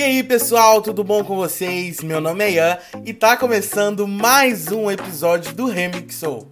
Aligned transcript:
E 0.00 0.02
aí 0.02 0.22
pessoal, 0.22 0.80
tudo 0.80 1.04
bom 1.04 1.22
com 1.22 1.36
vocês? 1.36 2.00
Meu 2.00 2.22
nome 2.22 2.42
é 2.42 2.52
Ian 2.52 2.78
e 3.04 3.12
tá 3.12 3.36
começando 3.36 4.08
mais 4.08 4.72
um 4.72 4.90
episódio 4.90 5.54
do 5.54 5.66
Remixou. 5.66 6.50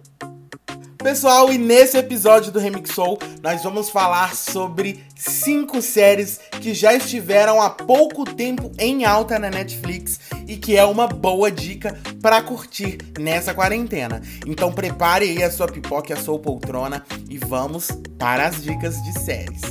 Pessoal, 0.99 1.51
e 1.51 1.57
nesse 1.57 1.97
episódio 1.97 2.51
do 2.51 2.59
Remixou 2.59 3.17
nós 3.41 3.63
vamos 3.63 3.89
falar 3.89 4.35
sobre 4.35 5.03
cinco 5.15 5.81
séries 5.81 6.39
que 6.61 6.75
já 6.75 6.93
estiveram 6.93 7.59
há 7.59 7.71
pouco 7.71 8.23
tempo 8.23 8.71
em 8.77 9.03
alta 9.03 9.39
na 9.39 9.49
Netflix 9.49 10.19
e 10.47 10.55
que 10.55 10.77
é 10.77 10.85
uma 10.85 11.07
boa 11.07 11.51
dica 11.51 11.99
para 12.21 12.43
curtir 12.43 12.99
nessa 13.17 13.51
quarentena. 13.51 14.21
Então 14.45 14.71
prepare 14.71 15.25
aí 15.27 15.41
a 15.41 15.49
sua 15.49 15.67
pipoca 15.67 16.11
e 16.11 16.13
a 16.13 16.21
sua 16.21 16.37
poltrona 16.37 17.03
e 17.27 17.39
vamos 17.39 17.87
para 18.19 18.45
as 18.45 18.61
dicas 18.61 19.01
de 19.01 19.19
séries. 19.21 19.61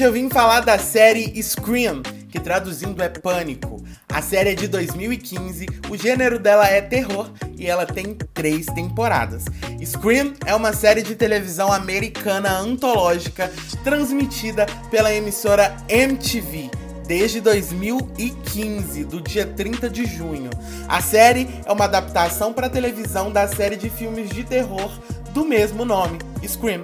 Eu 0.00 0.12
vim 0.12 0.28
falar 0.28 0.60
da 0.60 0.78
série 0.78 1.42
Scream, 1.42 2.02
que 2.28 2.38
traduzindo 2.38 3.02
é 3.02 3.08
Pânico. 3.08 3.82
A 4.08 4.22
série 4.22 4.50
é 4.50 4.54
de 4.54 4.68
2015, 4.68 5.66
o 5.90 5.96
gênero 5.96 6.38
dela 6.38 6.66
é 6.66 6.80
terror 6.80 7.30
e 7.56 7.66
ela 7.66 7.86
tem 7.86 8.14
três 8.34 8.66
temporadas. 8.66 9.44
Scream 9.84 10.34
é 10.46 10.54
uma 10.54 10.72
série 10.72 11.02
de 11.02 11.14
televisão 11.14 11.72
americana 11.72 12.58
antológica 12.58 13.50
transmitida 13.82 14.66
pela 14.90 15.12
emissora 15.12 15.76
MTV 15.88 16.70
desde 17.06 17.40
2015, 17.40 19.04
do 19.04 19.22
dia 19.22 19.46
30 19.46 19.88
de 19.88 20.04
junho. 20.04 20.50
A 20.86 21.00
série 21.00 21.48
é 21.64 21.72
uma 21.72 21.86
adaptação 21.86 22.52
para 22.52 22.68
televisão 22.68 23.32
da 23.32 23.48
série 23.48 23.76
de 23.76 23.88
filmes 23.88 24.28
de 24.28 24.44
terror 24.44 24.90
do 25.32 25.42
mesmo 25.42 25.86
nome, 25.86 26.18
Scream 26.46 26.82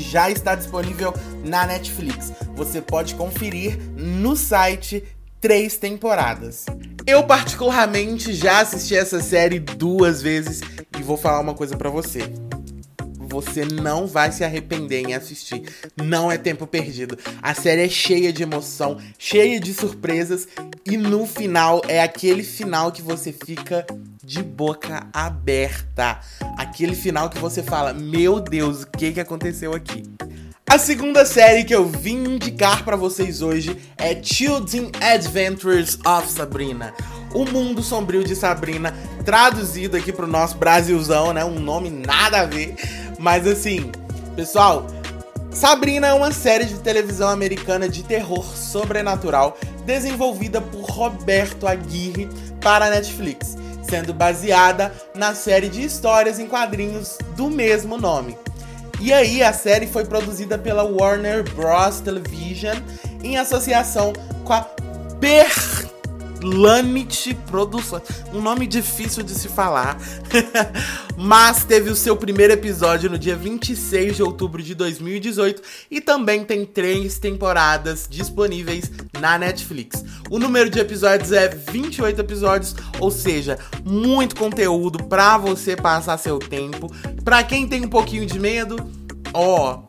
já 0.00 0.30
está 0.30 0.54
disponível 0.54 1.12
na 1.44 1.66
Netflix. 1.66 2.32
Você 2.54 2.80
pode 2.80 3.14
conferir 3.14 3.78
no 3.96 4.36
site 4.36 5.04
três 5.40 5.76
temporadas. 5.76 6.64
Eu 7.06 7.22
particularmente 7.24 8.32
já 8.32 8.60
assisti 8.60 8.96
essa 8.96 9.20
série 9.20 9.58
duas 9.58 10.22
vezes 10.22 10.60
e 10.98 11.02
vou 11.02 11.16
falar 11.16 11.40
uma 11.40 11.52
coisa 11.52 11.76
para 11.76 11.90
você. 11.90 12.22
Você 13.28 13.64
não 13.64 14.06
vai 14.06 14.30
se 14.30 14.44
arrepender 14.44 15.00
em 15.00 15.12
assistir. 15.12 15.62
Não 16.02 16.30
é 16.30 16.38
tempo 16.38 16.66
perdido. 16.66 17.18
A 17.42 17.52
série 17.52 17.82
é 17.82 17.88
cheia 17.88 18.32
de 18.32 18.42
emoção, 18.42 18.98
cheia 19.18 19.58
de 19.58 19.74
surpresas 19.74 20.46
e 20.86 20.96
no 20.96 21.26
final 21.26 21.80
é 21.88 22.02
aquele 22.02 22.42
final 22.42 22.92
que 22.92 23.00
você 23.00 23.32
fica 23.32 23.86
de 24.22 24.42
boca 24.42 25.06
aberta. 25.12 26.20
Aquele 26.58 26.94
final 26.94 27.30
que 27.30 27.38
você 27.38 27.62
fala: 27.62 27.94
Meu 27.94 28.38
Deus, 28.38 28.82
o 28.82 28.86
que, 28.86 29.12
que 29.12 29.20
aconteceu 29.20 29.74
aqui? 29.74 30.02
A 30.68 30.78
segunda 30.78 31.24
série 31.24 31.64
que 31.64 31.74
eu 31.74 31.86
vim 31.86 32.24
indicar 32.24 32.84
para 32.84 32.96
vocês 32.96 33.42
hoje 33.42 33.78
é 33.96 34.20
Children 34.20 34.90
Adventures 35.00 35.98
of 36.04 36.30
Sabrina. 36.30 36.92
O 37.34 37.44
Mundo 37.44 37.82
Sombrio 37.82 38.24
de 38.24 38.34
Sabrina, 38.34 38.94
traduzido 39.24 39.96
aqui 39.96 40.12
pro 40.12 40.26
nosso 40.26 40.56
Brasilzão, 40.56 41.32
né? 41.32 41.44
Um 41.44 41.60
nome 41.60 41.90
nada 41.90 42.40
a 42.40 42.46
ver. 42.46 42.74
Mas 43.18 43.46
assim, 43.46 43.90
pessoal, 44.34 44.86
Sabrina 45.50 46.08
é 46.08 46.12
uma 46.12 46.32
série 46.32 46.64
de 46.64 46.74
televisão 46.80 47.28
americana 47.28 47.88
de 47.88 48.02
terror 48.02 48.44
sobrenatural 48.56 49.56
desenvolvida 49.84 50.60
por 50.60 50.82
Roberto 50.90 51.66
Aguirre 51.66 52.28
para 52.60 52.86
a 52.86 52.90
Netflix 52.90 53.56
sendo 53.88 54.12
baseada 54.12 54.92
na 55.14 55.34
série 55.34 55.68
de 55.68 55.84
histórias 55.84 56.38
em 56.38 56.46
quadrinhos 56.46 57.18
do 57.36 57.50
mesmo 57.50 57.96
nome. 57.96 58.36
E 59.00 59.12
aí 59.12 59.42
a 59.42 59.52
série 59.52 59.86
foi 59.86 60.04
produzida 60.04 60.58
pela 60.58 60.82
Warner 60.82 61.44
Bros. 61.54 62.00
Television 62.00 62.76
em 63.22 63.36
associação 63.36 64.12
com 64.44 64.52
a 64.52 64.62
Per 65.20 65.73
Lamit 66.44 67.34
Produções. 67.46 68.02
Um 68.32 68.42
nome 68.42 68.66
difícil 68.66 69.22
de 69.22 69.32
se 69.32 69.48
falar. 69.48 69.96
Mas 71.16 71.64
teve 71.64 71.90
o 71.90 71.96
seu 71.96 72.16
primeiro 72.16 72.52
episódio 72.52 73.08
no 73.08 73.18
dia 73.18 73.34
26 73.34 74.16
de 74.16 74.22
outubro 74.22 74.62
de 74.62 74.74
2018 74.74 75.62
e 75.90 76.00
também 76.00 76.44
tem 76.44 76.66
três 76.66 77.18
temporadas 77.18 78.06
disponíveis 78.08 78.90
na 79.18 79.38
Netflix. 79.38 80.04
O 80.30 80.38
número 80.38 80.68
de 80.68 80.78
episódios 80.78 81.32
é 81.32 81.48
28 81.48 82.20
episódios, 82.20 82.74
ou 83.00 83.10
seja, 83.10 83.58
muito 83.82 84.36
conteúdo 84.36 85.04
para 85.04 85.38
você 85.38 85.74
passar 85.74 86.18
seu 86.18 86.38
tempo. 86.38 86.92
Para 87.24 87.42
quem 87.42 87.66
tem 87.66 87.86
um 87.86 87.88
pouquinho 87.88 88.26
de 88.26 88.38
medo, 88.38 88.76
ó, 89.32 89.82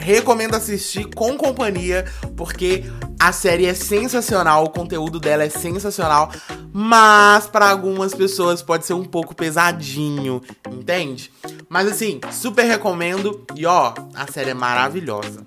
recomendo 0.00 0.54
assistir 0.54 1.04
com 1.14 1.36
companhia, 1.36 2.04
porque 2.36 2.84
a 3.18 3.32
série 3.32 3.66
é 3.66 3.74
sensacional, 3.74 4.64
o 4.64 4.70
conteúdo 4.70 5.20
dela 5.20 5.44
é 5.44 5.50
sensacional, 5.50 6.32
mas 6.72 7.46
para 7.46 7.68
algumas 7.68 8.14
pessoas 8.14 8.62
pode 8.62 8.86
ser 8.86 8.94
um 8.94 9.04
pouco 9.04 9.34
pesadinho, 9.34 10.40
entende? 10.70 11.30
Mas 11.68 11.88
assim, 11.88 12.20
super 12.32 12.64
recomendo 12.64 13.44
e 13.54 13.66
ó, 13.66 13.92
a 14.14 14.26
série 14.26 14.50
é 14.50 14.54
maravilhosa. 14.54 15.46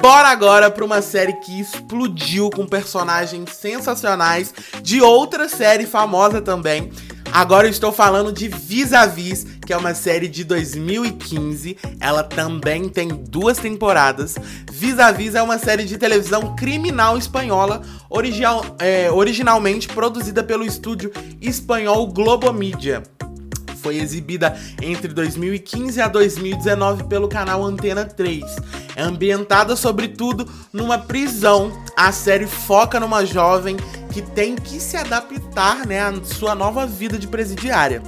Bora 0.00 0.28
agora 0.28 0.70
para 0.70 0.84
uma 0.84 1.02
série 1.02 1.32
que 1.34 1.60
explodiu 1.60 2.50
com 2.50 2.64
personagens 2.64 3.50
sensacionais 3.50 4.54
de 4.80 5.00
outra 5.02 5.48
série 5.48 5.86
famosa 5.86 6.40
também. 6.40 6.92
Agora 7.38 7.68
eu 7.68 7.70
estou 7.70 7.92
falando 7.92 8.32
de 8.32 8.48
Vis-a-Vis, 8.48 9.46
que 9.64 9.72
é 9.72 9.76
uma 9.76 9.94
série 9.94 10.26
de 10.26 10.42
2015. 10.42 11.76
Ela 12.00 12.24
também 12.24 12.88
tem 12.88 13.06
duas 13.06 13.58
temporadas. 13.58 14.34
Vis-a-Vis 14.72 15.36
é 15.36 15.42
uma 15.42 15.56
série 15.56 15.84
de 15.84 15.96
televisão 15.96 16.56
criminal 16.56 17.16
espanhola, 17.16 17.82
original, 18.10 18.64
é, 18.80 19.08
originalmente 19.08 19.86
produzida 19.86 20.42
pelo 20.42 20.64
estúdio 20.64 21.12
espanhol 21.40 22.08
Globomedia 22.08 23.04
foi 23.78 23.96
exibida 23.96 24.54
entre 24.82 25.08
2015 25.14 26.00
a 26.00 26.08
2019 26.08 27.04
pelo 27.04 27.28
canal 27.28 27.64
Antena 27.64 28.04
3. 28.04 28.44
É 28.94 29.02
ambientada, 29.02 29.76
sobretudo, 29.76 30.46
numa 30.72 30.98
prisão. 30.98 31.72
A 31.96 32.12
série 32.12 32.46
foca 32.46 33.00
numa 33.00 33.24
jovem 33.24 33.76
que 34.12 34.22
tem 34.22 34.56
que 34.56 34.80
se 34.80 34.96
adaptar 34.96 35.86
né, 35.86 36.00
à 36.00 36.12
sua 36.24 36.54
nova 36.54 36.86
vida 36.86 37.18
de 37.18 37.26
presidiária. 37.26 38.02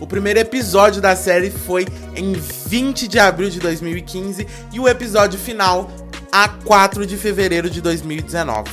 O 0.00 0.06
primeiro 0.06 0.38
episódio 0.38 1.00
da 1.00 1.16
série 1.16 1.50
foi 1.50 1.86
em 2.14 2.32
20 2.32 3.08
de 3.08 3.18
abril 3.18 3.48
de 3.48 3.60
2015 3.60 4.46
e 4.72 4.78
o 4.78 4.86
episódio 4.86 5.38
final 5.38 5.90
a 6.30 6.48
4 6.48 7.06
de 7.06 7.16
fevereiro 7.16 7.70
de 7.70 7.80
2019. 7.80 8.70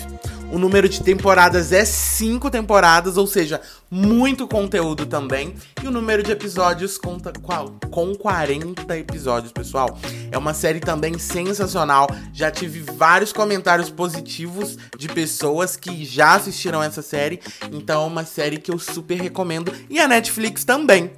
O 0.53 0.59
número 0.59 0.87
de 0.87 1.01
temporadas 1.01 1.71
é 1.71 1.83
5 1.83 2.51
temporadas, 2.51 3.17
ou 3.17 3.25
seja, 3.25 3.59
muito 3.89 4.47
conteúdo 4.47 5.03
também. 5.03 5.55
E 5.81 5.87
o 5.87 5.91
número 5.91 6.21
de 6.21 6.31
episódios 6.31 6.95
conta 6.95 7.33
com 7.89 8.13
40 8.13 8.95
episódios, 8.95 9.51
pessoal. 9.51 9.97
É 10.31 10.37
uma 10.37 10.53
série 10.53 10.79
também 10.79 11.17
sensacional. 11.17 12.07
Já 12.31 12.51
tive 12.51 12.81
vários 12.81 13.33
comentários 13.33 13.89
positivos 13.89 14.77
de 14.95 15.07
pessoas 15.07 15.75
que 15.75 16.05
já 16.05 16.35
assistiram 16.35 16.83
essa 16.83 17.01
série. 17.01 17.39
Então 17.71 18.03
é 18.03 18.05
uma 18.05 18.23
série 18.23 18.59
que 18.59 18.69
eu 18.69 18.77
super 18.77 19.19
recomendo. 19.19 19.73
E 19.89 19.99
a 19.99 20.07
Netflix 20.07 20.63
também 20.63 21.13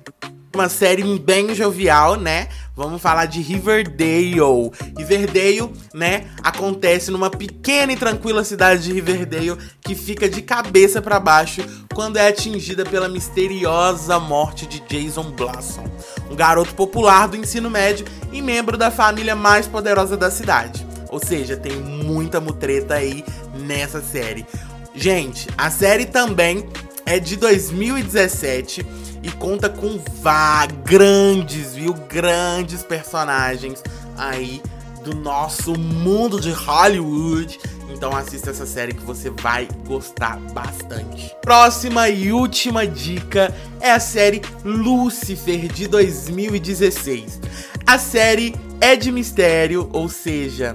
uma 0.56 0.70
série 0.70 1.04
bem 1.20 1.54
jovial, 1.54 2.16
né? 2.18 2.48
Vamos 2.76 3.02
falar 3.02 3.26
de 3.26 3.40
Riverdale. 3.42 4.72
Riverdale, 4.98 5.72
né, 5.94 6.26
acontece 6.44 7.10
numa 7.10 7.30
pequena 7.30 7.94
e 7.94 7.96
tranquila 7.96 8.44
cidade 8.44 8.84
de 8.84 8.92
Riverdale 8.92 9.58
que 9.80 9.96
fica 9.96 10.28
de 10.28 10.42
cabeça 10.42 11.02
para 11.02 11.20
baixo 11.20 11.62
quando 11.94 12.18
é 12.18 12.28
atingida 12.28 12.84
pela 12.84 13.08
misteriosa 13.08 14.20
morte 14.20 14.66
de 14.66 14.82
Jason 14.82 15.32
Blossom, 15.32 15.86
um 16.30 16.36
garoto 16.36 16.76
popular 16.76 17.30
do 17.30 17.38
ensino 17.38 17.70
médio 17.70 18.06
e 18.34 18.42
membro 18.42 18.78
da 18.78 18.92
família 18.92 19.36
mais 19.36 19.68
poderosa 19.68 20.18
da 20.18 20.30
cidade. 20.30 20.86
Ou 21.10 21.20
seja, 21.26 21.56
tem 21.56 21.78
muita 21.78 22.42
mutreta 22.42 22.96
aí 22.96 23.24
nessa 23.54 24.02
série. 24.02 24.46
Gente, 24.94 25.48
a 25.58 25.72
série 25.72 26.06
também 26.06 26.68
é 27.06 27.20
de 27.20 27.38
2017 27.38 28.86
e 29.26 29.32
conta 29.32 29.68
com 29.68 30.00
vá 30.22 30.68
grandes, 30.68 31.74
viu? 31.74 31.94
Grandes 31.94 32.84
personagens 32.84 33.82
aí 34.16 34.62
do 35.04 35.16
nosso 35.16 35.74
mundo 35.78 36.40
de 36.40 36.52
Hollywood. 36.52 37.60
Então 37.90 38.16
assista 38.16 38.52
essa 38.52 38.68
série 38.68 38.94
que 38.94 39.02
você 39.04 39.32
vai 39.32 39.68
gostar 39.88 40.38
bastante. 40.54 41.36
Próxima 41.42 42.08
e 42.08 42.32
última 42.32 42.86
dica 42.86 43.52
é 43.80 43.92
a 43.92 44.00
série 44.00 44.44
Lucifer 44.64 45.68
de 45.74 45.88
2016. 45.88 47.40
A 47.88 47.98
série 47.98 48.54
é 48.80 48.96
de 48.96 49.12
mistério, 49.12 49.90
ou 49.92 50.08
seja, 50.08 50.72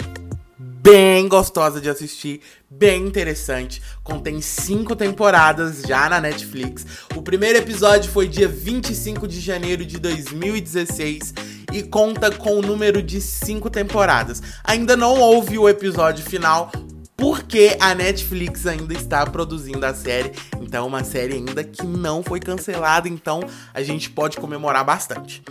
bem 0.82 1.28
gostosa 1.28 1.80
de 1.80 1.90
assistir, 1.90 2.40
bem 2.68 3.06
interessante. 3.06 3.82
Contém 4.02 4.40
cinco 4.40 4.96
temporadas 4.96 5.82
já 5.82 6.08
na 6.08 6.20
Netflix. 6.20 6.86
O 7.14 7.22
primeiro 7.22 7.58
episódio 7.58 8.10
foi 8.10 8.26
dia 8.26 8.48
25 8.48 9.28
de 9.28 9.40
janeiro 9.40 9.84
de 9.84 9.98
2016 9.98 11.34
e 11.72 11.82
conta 11.82 12.30
com 12.30 12.58
o 12.58 12.62
número 12.62 13.02
de 13.02 13.20
cinco 13.20 13.68
temporadas. 13.68 14.42
Ainda 14.64 14.96
não 14.96 15.18
houve 15.20 15.58
o 15.58 15.68
episódio 15.68 16.24
final, 16.24 16.72
porque 17.14 17.76
a 17.78 17.94
Netflix 17.94 18.66
ainda 18.66 18.94
está 18.94 19.26
produzindo 19.26 19.84
a 19.84 19.92
série. 19.92 20.32
Então, 20.60 20.86
uma 20.86 21.04
série 21.04 21.34
ainda 21.34 21.62
que 21.62 21.86
não 21.86 22.22
foi 22.22 22.40
cancelada, 22.40 23.06
então 23.06 23.42
a 23.74 23.82
gente 23.82 24.08
pode 24.08 24.38
comemorar 24.38 24.84
bastante. 24.84 25.42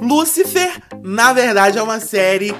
Lucifer, 0.00 0.82
na 1.00 1.32
verdade, 1.32 1.78
é 1.78 1.82
uma 1.82 2.00
série 2.00 2.52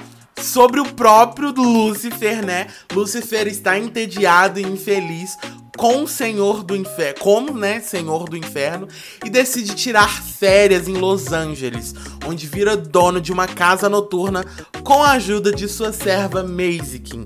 sobre 0.43 0.79
o 0.79 0.93
próprio 0.93 1.51
Lúcifer, 1.51 2.45
né? 2.45 2.67
Lúcifer 2.91 3.47
está 3.47 3.77
entediado 3.77 4.59
e 4.59 4.63
infeliz 4.63 5.37
com 5.77 6.03
o 6.03 6.07
Senhor 6.07 6.63
do 6.63 6.75
Inferno, 6.75 7.19
como, 7.19 7.53
né, 7.53 7.79
Senhor 7.79 8.29
do 8.29 8.37
Inferno, 8.37 8.87
e 9.25 9.29
decide 9.29 9.73
tirar 9.73 10.21
férias 10.21 10.87
em 10.87 10.93
Los 10.93 11.31
Angeles, 11.31 11.95
onde 12.27 12.45
vira 12.45 12.77
dono 12.77 13.19
de 13.19 13.31
uma 13.31 13.47
casa 13.47 13.89
noturna 13.89 14.45
com 14.83 15.01
a 15.01 15.13
ajuda 15.13 15.51
de 15.51 15.67
sua 15.67 15.91
serva 15.91 16.43
Mazikin. 16.43 17.25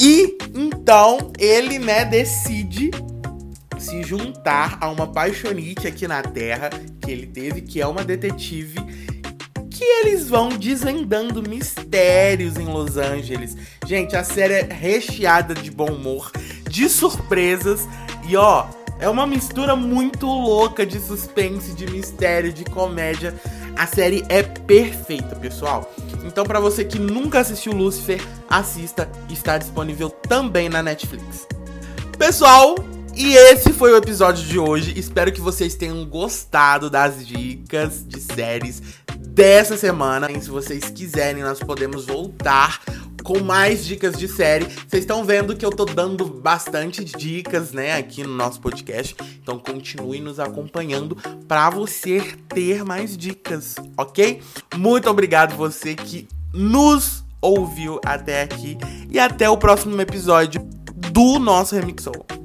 E 0.00 0.38
então 0.54 1.30
ele, 1.38 1.78
né, 1.78 2.04
decide 2.04 2.90
se 3.78 4.02
juntar 4.02 4.78
a 4.80 4.88
uma 4.88 5.06
paixonite 5.06 5.86
aqui 5.86 6.08
na 6.08 6.22
Terra 6.22 6.70
que 7.00 7.10
ele 7.10 7.26
teve, 7.26 7.60
que 7.60 7.80
é 7.80 7.86
uma 7.86 8.04
detetive 8.04 8.78
que 9.80 9.84
eles 9.84 10.28
vão 10.28 10.50
desvendando 10.50 11.42
mistérios 11.42 12.58
em 12.58 12.66
Los 12.66 12.98
Angeles. 12.98 13.56
Gente, 13.86 14.14
a 14.14 14.22
série 14.22 14.52
é 14.52 14.68
recheada 14.70 15.54
de 15.54 15.70
bom 15.70 15.90
humor, 15.90 16.30
de 16.68 16.86
surpresas 16.86 17.88
e 18.28 18.36
ó, 18.36 18.66
é 18.98 19.08
uma 19.08 19.26
mistura 19.26 19.74
muito 19.74 20.26
louca 20.26 20.84
de 20.84 21.00
suspense, 21.00 21.72
de 21.72 21.90
mistério, 21.90 22.52
de 22.52 22.62
comédia. 22.62 23.34
A 23.74 23.86
série 23.86 24.22
é 24.28 24.42
perfeita, 24.42 25.34
pessoal. 25.36 25.90
Então, 26.26 26.44
para 26.44 26.60
você 26.60 26.84
que 26.84 26.98
nunca 26.98 27.40
assistiu 27.40 27.72
Lucifer, 27.72 28.20
assista. 28.50 29.08
Está 29.30 29.56
disponível 29.56 30.10
também 30.10 30.68
na 30.68 30.82
Netflix. 30.82 31.48
Pessoal, 32.18 32.74
e 33.16 33.34
esse 33.34 33.72
foi 33.72 33.92
o 33.92 33.96
episódio 33.96 34.44
de 34.46 34.58
hoje. 34.58 34.98
Espero 34.98 35.32
que 35.32 35.40
vocês 35.40 35.74
tenham 35.74 36.04
gostado 36.04 36.88
das 36.88 37.26
dicas 37.26 38.04
de 38.06 38.20
séries 38.20 38.82
dessa 39.18 39.76
semana. 39.76 40.30
E 40.30 40.40
se 40.40 40.50
vocês 40.50 40.90
quiserem, 40.90 41.42
nós 41.42 41.60
podemos 41.60 42.06
voltar 42.06 42.80
com 43.22 43.40
mais 43.40 43.84
dicas 43.84 44.18
de 44.18 44.26
série. 44.26 44.64
Vocês 44.64 45.02
estão 45.02 45.24
vendo 45.24 45.56
que 45.56 45.64
eu 45.64 45.70
tô 45.70 45.84
dando 45.84 46.24
bastante 46.24 47.04
dicas, 47.04 47.72
né, 47.72 47.96
aqui 47.96 48.22
no 48.22 48.34
nosso 48.34 48.60
podcast. 48.60 49.16
Então 49.42 49.58
continue 49.58 50.20
nos 50.20 50.40
acompanhando 50.40 51.16
para 51.46 51.70
você 51.70 52.20
ter 52.48 52.84
mais 52.84 53.16
dicas, 53.16 53.76
ok? 53.96 54.40
Muito 54.76 55.08
obrigado 55.08 55.56
você 55.56 55.94
que 55.94 56.26
nos 56.52 57.24
ouviu 57.40 58.00
até 58.04 58.42
aqui 58.42 58.76
e 59.10 59.18
até 59.18 59.48
o 59.48 59.56
próximo 59.56 60.00
episódio 60.00 60.60
do 61.12 61.38
nosso 61.38 61.74
Remixou. 61.74 62.39